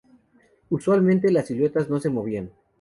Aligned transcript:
Usualmente, 0.71 1.31
las 1.31 1.45
siluetas 1.45 1.87
no 1.87 1.99
se 1.99 2.09
movían. 2.09 2.49